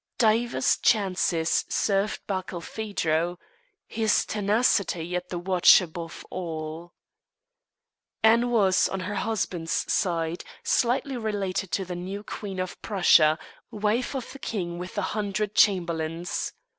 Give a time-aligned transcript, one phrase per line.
[0.17, 3.37] Divers chances served Barkilphedro
[3.85, 6.91] his tenacity at the watch above all.
[8.23, 13.37] Anne was, on her husband's side, slightly related to the new Queen of Prussia,
[13.69, 16.51] wife of the king with the hundred chamberlains.